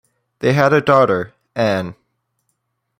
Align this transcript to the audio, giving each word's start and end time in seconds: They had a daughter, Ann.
They 0.39 0.53
had 0.53 0.73
a 0.73 0.81
daughter, 0.81 1.31
Ann. 1.55 1.93